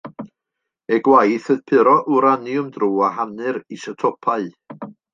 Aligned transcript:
Eu 0.95 0.99
gwaith 1.07 1.51
oedd 1.55 1.61
puro 1.73 1.95
wraniwm 2.15 2.75
drwy 2.79 2.91
wahanu'r 3.05 3.63
isotopau. 3.81 4.53